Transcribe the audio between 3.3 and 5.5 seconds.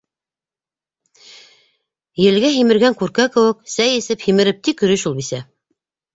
кеүек, сәй эсеп һимереп тик йөрөй шул бисә.